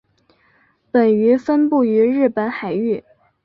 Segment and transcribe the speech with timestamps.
[0.89, 3.03] 本鱼分布于日本海域。